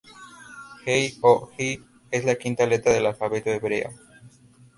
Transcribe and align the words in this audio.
Hei 0.85 1.03
o 1.31 1.33
he 1.59 1.67
es 2.09 2.25
la 2.25 2.33
quinta 2.35 2.65
letra 2.65 2.91
del 2.91 3.05
alfabeto 3.11 3.51
hebreo. 3.51 3.91